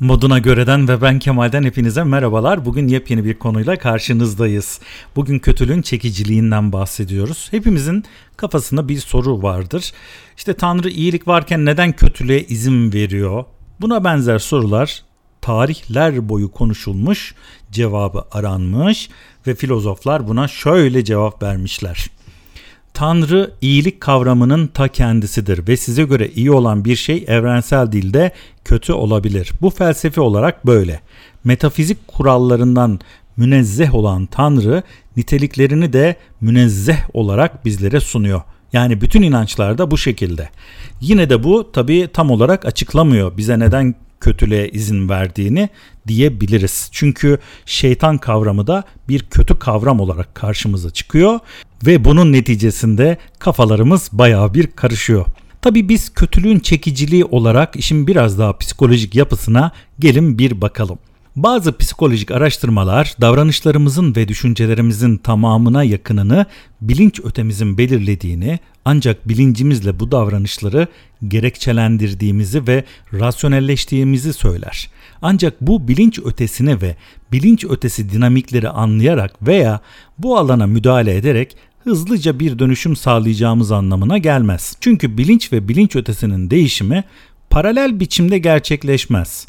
[0.00, 2.64] Moduna göreden ve ben Kemal'den hepinize merhabalar.
[2.64, 4.80] Bugün yepyeni bir konuyla karşınızdayız.
[5.16, 7.48] Bugün kötülüğün çekiciliğinden bahsediyoruz.
[7.50, 8.04] Hepimizin
[8.36, 9.92] kafasında bir soru vardır.
[10.36, 13.44] İşte Tanrı iyilik varken neden kötülüğe izin veriyor?
[13.80, 15.02] Buna benzer sorular
[15.40, 17.34] tarihler boyu konuşulmuş,
[17.72, 19.10] cevabı aranmış
[19.46, 22.06] ve filozoflar buna şöyle cevap vermişler.
[22.96, 28.32] Tanrı iyilik kavramının ta kendisidir ve size göre iyi olan bir şey evrensel dilde
[28.64, 29.52] kötü olabilir.
[29.60, 31.00] Bu felsefi olarak böyle.
[31.44, 33.00] Metafizik kurallarından
[33.36, 34.82] münezzeh olan Tanrı
[35.16, 38.42] niteliklerini de münezzeh olarak bizlere sunuyor.
[38.72, 40.48] Yani bütün inançlarda bu şekilde.
[41.00, 45.68] Yine de bu tabii tam olarak açıklamıyor bize neden kötülüğe izin verdiğini
[46.08, 46.88] diyebiliriz.
[46.92, 51.40] Çünkü şeytan kavramı da bir kötü kavram olarak karşımıza çıkıyor
[51.86, 55.26] ve bunun neticesinde kafalarımız bayağı bir karışıyor.
[55.62, 60.98] Tabi biz kötülüğün çekiciliği olarak işin biraz daha psikolojik yapısına gelin bir bakalım.
[61.36, 66.46] Bazı psikolojik araştırmalar davranışlarımızın ve düşüncelerimizin tamamına yakınını
[66.80, 70.86] bilinç ötemizin belirlediğini ancak bilincimizle bu davranışları
[71.28, 74.90] gerekçelendirdiğimizi ve rasyonelleştiğimizi söyler.
[75.22, 76.96] Ancak bu bilinç ötesini ve
[77.32, 79.80] bilinç ötesi dinamikleri anlayarak veya
[80.18, 84.76] bu alana müdahale ederek hızlıca bir dönüşüm sağlayacağımız anlamına gelmez.
[84.80, 87.04] Çünkü bilinç ve bilinç ötesinin değişimi
[87.50, 89.46] paralel biçimde gerçekleşmez.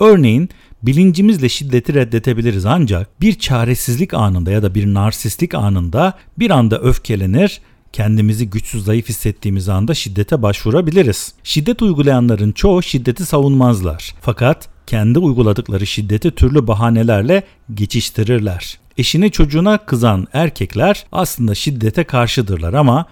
[0.00, 0.48] Örneğin
[0.82, 7.60] bilincimizle şiddeti reddetebiliriz ancak bir çaresizlik anında ya da bir narsistlik anında bir anda öfkelenir
[7.92, 11.34] kendimizi güçsüz zayıf hissettiğimiz anda şiddete başvurabiliriz.
[11.44, 14.14] Şiddet uygulayanların çoğu şiddeti savunmazlar.
[14.20, 17.42] Fakat kendi uyguladıkları şiddeti türlü bahanelerle
[17.74, 18.78] geçiştirirler.
[18.98, 23.06] Eşine çocuğuna kızan erkekler aslında şiddete karşıdırlar ama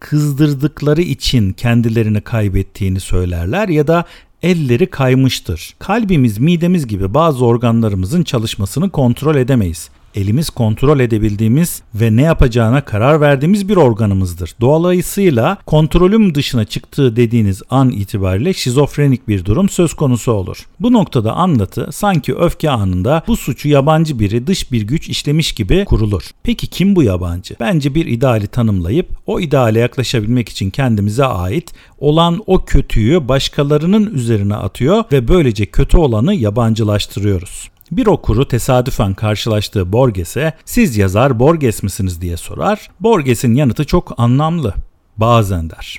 [0.00, 4.04] kızdırdıkları için kendilerini kaybettiğini söylerler ya da
[4.42, 5.74] elleri kaymıştır.
[5.78, 13.20] Kalbimiz, midemiz gibi bazı organlarımızın çalışmasını kontrol edemeyiz elimiz kontrol edebildiğimiz ve ne yapacağına karar
[13.20, 14.54] verdiğimiz bir organımızdır.
[14.60, 20.66] Dolayısıyla kontrolüm dışına çıktığı dediğiniz an itibariyle şizofrenik bir durum söz konusu olur.
[20.80, 25.84] Bu noktada anlatı sanki öfke anında bu suçu yabancı biri dış bir güç işlemiş gibi
[25.84, 26.22] kurulur.
[26.42, 27.56] Peki kim bu yabancı?
[27.60, 34.54] Bence bir ideali tanımlayıp o ideale yaklaşabilmek için kendimize ait olan o kötüyü başkalarının üzerine
[34.54, 37.70] atıyor ve böylece kötü olanı yabancılaştırıyoruz.
[37.92, 42.90] Bir okuru tesadüfen karşılaştığı Borges'e siz yazar Borges misiniz diye sorar.
[43.00, 44.74] Borges'in yanıtı çok anlamlı.
[45.16, 45.98] Bazen der.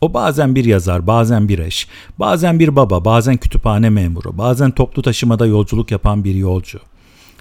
[0.00, 1.88] O bazen bir yazar, bazen bir eş,
[2.18, 6.78] bazen bir baba, bazen kütüphane memuru, bazen toplu taşımada yolculuk yapan bir yolcu.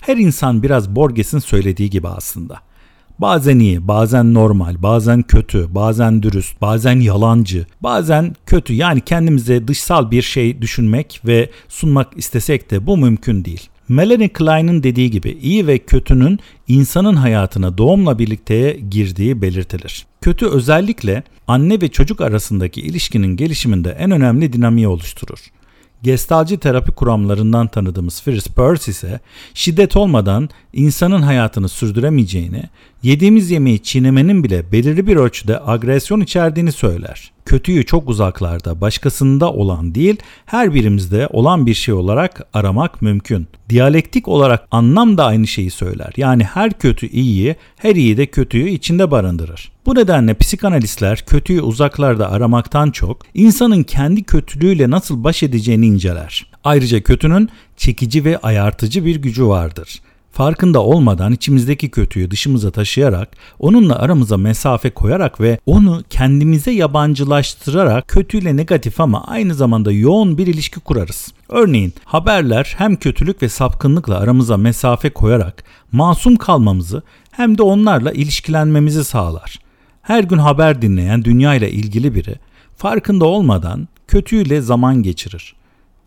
[0.01, 2.59] Her insan biraz Borges'in söylediği gibi aslında.
[3.19, 8.73] Bazen iyi, bazen normal, bazen kötü, bazen dürüst, bazen yalancı, bazen kötü.
[8.73, 13.69] Yani kendimize dışsal bir şey düşünmek ve sunmak istesek de bu mümkün değil.
[13.89, 20.05] Melanie Klein'in dediği gibi iyi ve kötünün insanın hayatına doğumla birlikte girdiği belirtilir.
[20.21, 25.39] Kötü özellikle anne ve çocuk arasındaki ilişkinin gelişiminde en önemli dinamiği oluşturur.
[26.03, 29.19] Gestalci terapi kuramlarından tanıdığımız Fritz Perls ise
[29.53, 32.63] şiddet olmadan insanın hayatını sürdüremeyeceğini,
[33.03, 39.95] yediğimiz yemeği çiğnemenin bile belirli bir ölçüde agresyon içerdiğini söyler kötüyü çok uzaklarda, başkasında olan
[39.95, 40.15] değil,
[40.45, 43.47] her birimizde olan bir şey olarak aramak mümkün.
[43.69, 46.13] Diyalektik olarak anlam da aynı şeyi söyler.
[46.17, 49.71] Yani her kötü iyiyi, her iyi de kötüyü içinde barındırır.
[49.85, 56.45] Bu nedenle psikanalistler kötüyü uzaklarda aramaktan çok insanın kendi kötülüğüyle nasıl baş edeceğini inceler.
[56.63, 60.01] Ayrıca kötünün çekici ve ayartıcı bir gücü vardır
[60.37, 68.55] farkında olmadan içimizdeki kötüyü dışımıza taşıyarak, onunla aramıza mesafe koyarak ve onu kendimize yabancılaştırarak kötüyle
[68.55, 71.33] negatif ama aynı zamanda yoğun bir ilişki kurarız.
[71.49, 79.03] Örneğin haberler hem kötülük ve sapkınlıkla aramıza mesafe koyarak masum kalmamızı hem de onlarla ilişkilenmemizi
[79.03, 79.59] sağlar.
[80.01, 82.35] Her gün haber dinleyen dünya ile ilgili biri
[82.75, 85.56] farkında olmadan kötüyle zaman geçirir.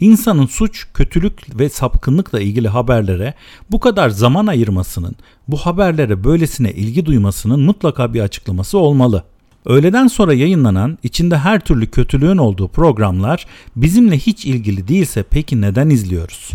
[0.01, 3.35] İnsanın suç, kötülük ve sapkınlıkla ilgili haberlere
[3.71, 5.17] bu kadar zaman ayırmasının,
[5.49, 9.25] bu haberlere böylesine ilgi duymasının mutlaka bir açıklaması olmalı.
[9.67, 13.47] Öğleden sonra yayınlanan içinde her türlü kötülüğün olduğu programlar
[13.77, 16.51] bizimle hiç ilgili değilse peki neden izliyoruz?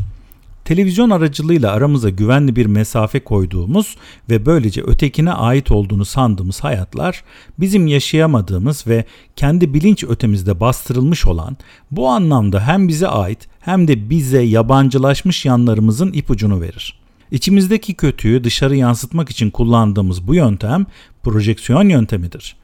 [0.66, 3.96] Televizyon aracılığıyla aramıza güvenli bir mesafe koyduğumuz
[4.30, 7.24] ve böylece ötekine ait olduğunu sandığımız hayatlar
[7.60, 11.58] bizim yaşayamadığımız ve kendi bilinç ötemizde bastırılmış olan
[11.92, 17.00] bu anlamda hem bize ait hem de bize yabancılaşmış yanlarımızın ipucunu verir.
[17.32, 20.86] İçimizdeki kötüyü dışarı yansıtmak için kullandığımız bu yöntem
[21.24, 22.56] projeksiyon yöntemidir.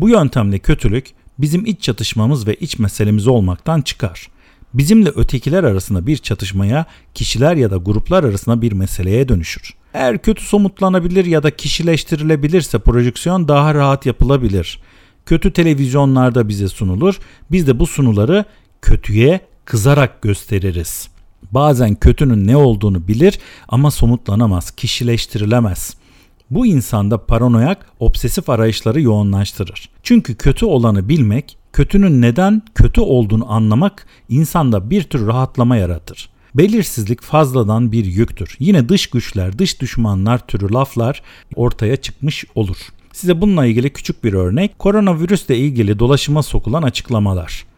[0.00, 1.06] Bu yöntemle kötülük
[1.38, 4.28] bizim iç çatışmamız ve iç meselemiz olmaktan çıkar
[4.74, 9.74] bizimle ötekiler arasında bir çatışmaya, kişiler ya da gruplar arasında bir meseleye dönüşür.
[9.94, 14.78] Eğer kötü somutlanabilir ya da kişileştirilebilirse projeksiyon daha rahat yapılabilir.
[15.26, 17.18] Kötü televizyonlarda bize sunulur.
[17.50, 18.44] Biz de bu sunuları
[18.82, 21.08] kötüye kızarak gösteririz.
[21.52, 23.38] Bazen kötünün ne olduğunu bilir
[23.68, 25.94] ama somutlanamaz, kişileştirilemez.
[26.50, 29.88] Bu insanda paranoyak, obsesif arayışları yoğunlaştırır.
[30.02, 36.30] Çünkü kötü olanı bilmek, kötünün neden kötü olduğunu anlamak insanda bir tür rahatlama yaratır.
[36.54, 38.56] Belirsizlik fazladan bir yüktür.
[38.58, 41.22] Yine dış güçler, dış düşmanlar türü laflar
[41.54, 42.76] ortaya çıkmış olur.
[43.12, 44.78] Size bununla ilgili küçük bir örnek.
[44.78, 47.69] Koronavirüsle ilgili dolaşıma sokulan açıklamalar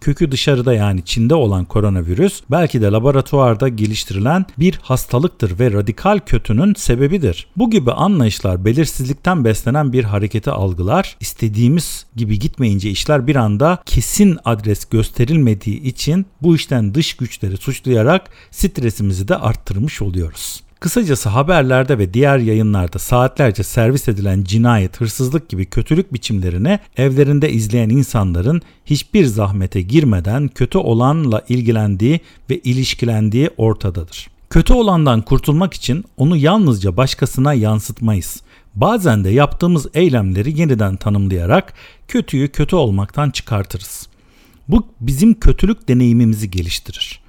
[0.00, 6.74] kökü dışarıda yani Çin'de olan koronavirüs belki de laboratuvarda geliştirilen bir hastalıktır ve radikal kötünün
[6.74, 7.46] sebebidir.
[7.56, 11.16] Bu gibi anlayışlar belirsizlikten beslenen bir hareketi algılar.
[11.20, 18.30] İstediğimiz gibi gitmeyince işler bir anda kesin adres gösterilmediği için bu işten dış güçleri suçlayarak
[18.50, 20.62] stresimizi de arttırmış oluyoruz.
[20.80, 27.88] Kısacası haberlerde ve diğer yayınlarda saatlerce servis edilen cinayet, hırsızlık gibi kötülük biçimlerini evlerinde izleyen
[27.88, 34.30] insanların hiçbir zahmete girmeden kötü olanla ilgilendiği ve ilişkilendiği ortadadır.
[34.50, 38.42] Kötü olandan kurtulmak için onu yalnızca başkasına yansıtmayız.
[38.74, 41.72] Bazen de yaptığımız eylemleri yeniden tanımlayarak
[42.08, 44.08] kötüyü kötü olmaktan çıkartırız.
[44.68, 47.20] Bu bizim kötülük deneyimimizi geliştirir.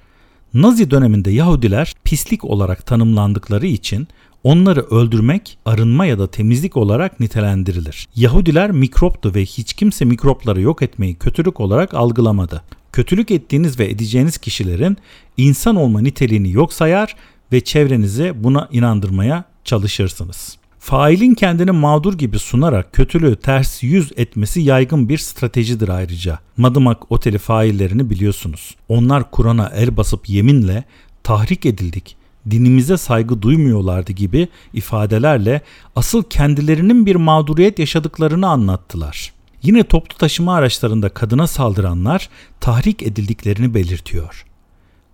[0.54, 4.08] Nazi döneminde Yahudiler pislik olarak tanımlandıkları için
[4.44, 8.08] onları öldürmek arınma ya da temizlik olarak nitelendirilir.
[8.16, 12.62] Yahudiler mikroptu ve hiç kimse mikropları yok etmeyi kötülük olarak algılamadı.
[12.92, 14.96] Kötülük ettiğiniz ve edeceğiniz kişilerin
[15.36, 17.16] insan olma niteliğini yok sayar
[17.52, 20.56] ve çevrenizi buna inandırmaya çalışırsınız.
[20.84, 26.38] Failin kendini mağdur gibi sunarak kötülüğü ters yüz etmesi yaygın bir stratejidir ayrıca.
[26.56, 28.76] Madımak Oteli faillerini biliyorsunuz.
[28.88, 30.84] Onlar Kur'an'a el basıp yeminle
[31.22, 32.16] tahrik edildik,
[32.50, 35.60] dinimize saygı duymuyorlardı gibi ifadelerle
[35.96, 39.32] asıl kendilerinin bir mağduriyet yaşadıklarını anlattılar.
[39.62, 42.28] Yine toplu taşıma araçlarında kadına saldıranlar
[42.60, 44.44] tahrik edildiklerini belirtiyor.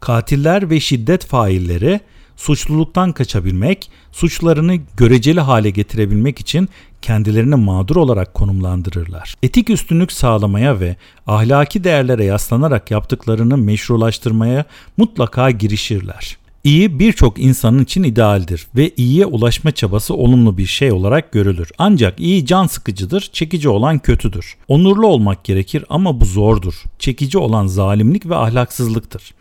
[0.00, 2.00] Katiller ve şiddet failleri
[2.38, 6.68] suçluluktan kaçabilmek, suçlarını göreceli hale getirebilmek için
[7.02, 9.34] kendilerini mağdur olarak konumlandırırlar.
[9.42, 10.96] Etik üstünlük sağlamaya ve
[11.26, 14.64] ahlaki değerlere yaslanarak yaptıklarını meşrulaştırmaya
[14.96, 16.38] mutlaka girişirler.
[16.64, 21.70] İyi birçok insanın için idealdir ve iyiye ulaşma çabası olumlu bir şey olarak görülür.
[21.78, 24.56] Ancak iyi can sıkıcıdır, çekici olan kötüdür.
[24.68, 26.82] Onurlu olmak gerekir ama bu zordur.
[26.98, 29.34] Çekici olan zalimlik ve ahlaksızlıktır.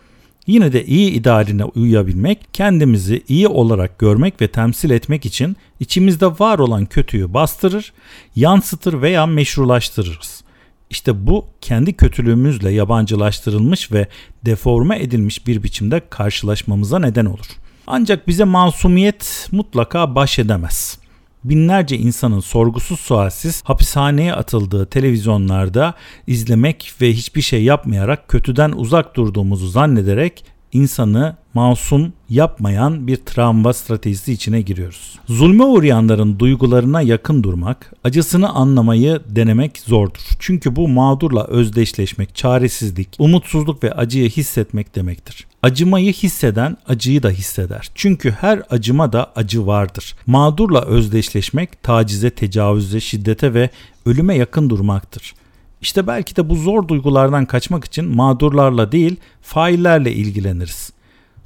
[0.48, 6.60] Yine de iyi idealine uyabilmek, kendimizi iyi olarak görmek ve temsil etmek için içimizde var
[6.60, 7.94] olan kötüyü bastırır,
[8.36, 10.44] yansıtır veya meşrulaştırırız.
[10.90, 14.08] İşte bu kendi kötülüğümüzle yabancılaştırılmış ve
[14.46, 17.48] deforme edilmiş bir biçimde karşılaşmamıza neden olur.
[17.88, 21.00] Ancak bize masumiyet mutlaka baş edemez
[21.44, 25.94] binlerce insanın sorgusuz sualsiz hapishaneye atıldığı televizyonlarda
[26.28, 30.46] izlemek ve hiçbir şey yapmayarak kötüden uzak durduğumuzu zannederek
[30.78, 35.20] insanı masum yapmayan bir travma stratejisi içine giriyoruz.
[35.28, 40.22] Zulme uğrayanların duygularına yakın durmak, acısını anlamayı denemek zordur.
[40.40, 45.48] Çünkü bu mağdurla özdeşleşmek, çaresizlik, umutsuzluk ve acıyı hissetmek demektir.
[45.64, 47.90] Acımayı hisseden acıyı da hisseder.
[47.96, 50.16] Çünkü her acıma da acı vardır.
[50.26, 53.70] Mağdurla özdeşleşmek tacize, tecavüze, şiddete ve
[54.06, 55.34] ölüme yakın durmaktır.
[55.82, 60.92] İşte belki de bu zor duygulardan kaçmak için mağdurlarla değil faillerle ilgileniriz.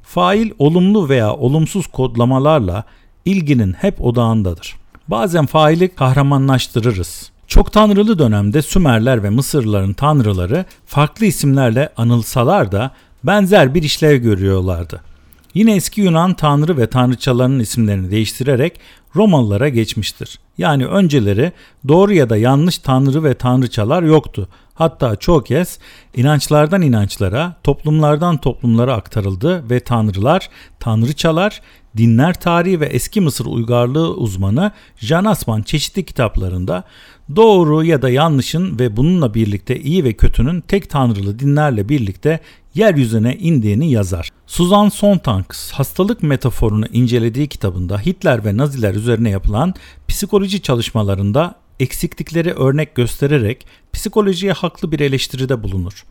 [0.02, 2.84] Fail olumlu veya olumsuz kodlamalarla
[3.24, 4.76] ilginin hep odağındadır.
[5.08, 7.32] Bazen faili kahramanlaştırırız.
[7.46, 12.90] Çok tanrılı dönemde Sümerler ve Mısırlıların tanrıları farklı isimlerle anılsalar da
[13.24, 15.00] benzer bir işlev görüyorlardı.
[15.54, 18.80] Yine eski Yunan tanrı ve tanrıçalarının isimlerini değiştirerek
[19.16, 20.38] Romalılara geçmiştir.
[20.58, 21.52] Yani önceleri
[21.88, 24.48] doğru ya da yanlış tanrı ve tanrıçalar yoktu.
[24.74, 25.78] Hatta çoğu kez
[26.16, 30.48] inançlardan inançlara, toplumlardan toplumlara aktarıldı ve tanrılar,
[30.80, 31.60] tanrıçalar,
[31.96, 36.84] dinler tarihi ve eski Mısır uygarlığı uzmanı Jan Asman çeşitli kitaplarında
[37.36, 42.40] doğru ya da yanlışın ve bununla birlikte iyi ve kötünün tek tanrılı dinlerle birlikte
[42.74, 44.28] yeryüzüne indiğini yazar.
[44.46, 49.74] Susan Sontag hastalık metaforunu incelediği kitabında Hitler ve Naziler üzerine yapılan
[50.08, 56.04] psikoloji çalışmalarında eksiklikleri örnek göstererek psikolojiye haklı bir eleştiride bulunur.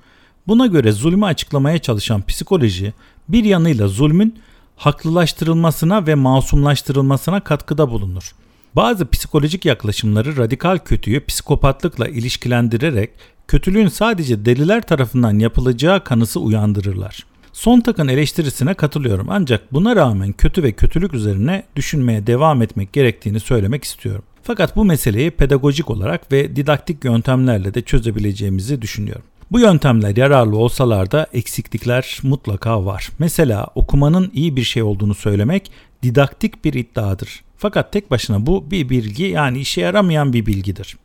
[0.47, 2.93] Buna göre zulmü açıklamaya çalışan psikoloji
[3.29, 4.39] bir yanıyla zulmün
[4.75, 8.35] haklılaştırılmasına ve masumlaştırılmasına katkıda bulunur.
[8.75, 13.09] Bazı psikolojik yaklaşımları radikal kötüyü psikopatlıkla ilişkilendirerek
[13.47, 17.25] kötülüğün sadece deliler tarafından yapılacağı kanısı uyandırırlar.
[17.53, 23.83] Sontag'ın eleştirisine katılıyorum ancak buna rağmen kötü ve kötülük üzerine düşünmeye devam etmek gerektiğini söylemek
[23.83, 24.23] istiyorum.
[24.43, 29.25] Fakat bu meseleyi pedagojik olarak ve didaktik yöntemlerle de çözebileceğimizi düşünüyorum.
[29.51, 33.09] Bu yöntemler yararlı olsalar da eksiklikler mutlaka var.
[33.19, 35.71] Mesela okumanın iyi bir şey olduğunu söylemek
[36.03, 37.43] didaktik bir iddiadır.
[37.57, 40.97] Fakat tek başına bu bir bilgi yani işe yaramayan bir bilgidir.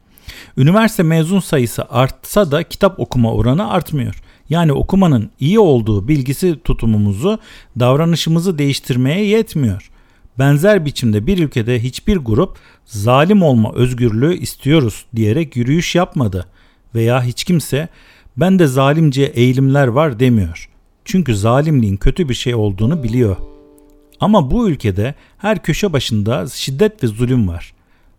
[0.57, 4.23] Üniversite mezun sayısı artsa da kitap okuma oranı artmıyor.
[4.49, 7.39] Yani okumanın iyi olduğu bilgisi tutumumuzu,
[7.81, 9.91] davranışımızı değiştirmeye yetmiyor.
[10.39, 16.47] Benzer biçimde bir ülkede hiçbir grup zalim olma özgürlüğü istiyoruz diyerek yürüyüş yapmadı
[16.95, 17.89] veya hiç kimse
[18.37, 20.69] ben de zalimce eğilimler var demiyor.
[21.05, 23.37] Çünkü zalimliğin kötü bir şey olduğunu biliyor.
[24.21, 27.75] Ama bu ülkede her köşe başında şiddet ve zulüm var.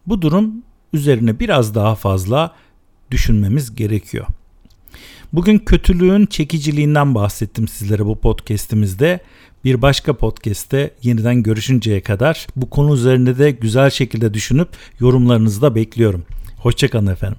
[0.07, 0.53] Bu durum
[0.93, 2.55] üzerine biraz daha fazla
[3.11, 4.25] düşünmemiz gerekiyor.
[5.33, 9.19] Bugün kötülüğün çekiciliğinden bahsettim sizlere bu podcast'imizde.
[9.63, 15.75] Bir başka podcast'te yeniden görüşünceye kadar bu konu üzerinde de güzel şekilde düşünüp yorumlarınızı da
[15.75, 16.25] bekliyorum.
[16.57, 17.37] Hoşçakalın efendim.